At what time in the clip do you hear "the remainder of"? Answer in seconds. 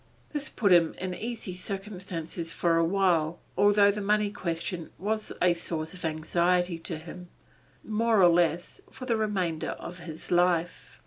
9.05-9.99